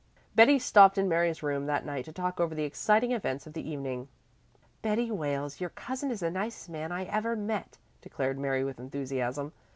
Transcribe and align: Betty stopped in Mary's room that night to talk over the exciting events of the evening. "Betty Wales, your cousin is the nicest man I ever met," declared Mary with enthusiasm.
Betty 0.33 0.57
stopped 0.57 0.97
in 0.97 1.07
Mary's 1.07 1.43
room 1.43 1.67
that 1.67 1.85
night 1.85 2.05
to 2.05 2.11
talk 2.11 2.39
over 2.39 2.55
the 2.55 2.63
exciting 2.63 3.11
events 3.11 3.45
of 3.45 3.53
the 3.53 3.69
evening. 3.69 4.07
"Betty 4.81 5.11
Wales, 5.11 5.61
your 5.61 5.69
cousin 5.69 6.09
is 6.09 6.21
the 6.21 6.31
nicest 6.31 6.69
man 6.69 6.91
I 6.91 7.03
ever 7.03 7.35
met," 7.35 7.77
declared 8.01 8.39
Mary 8.39 8.63
with 8.63 8.79
enthusiasm. 8.79 9.53